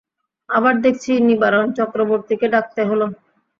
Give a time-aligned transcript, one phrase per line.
[0.49, 3.01] আবার দেখছি নিবারণ চক্রবর্তীকে ডাকতে হল।